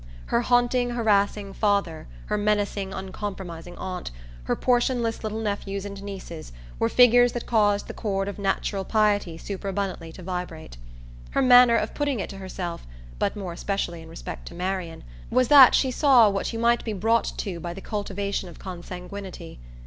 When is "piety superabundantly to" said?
8.83-10.23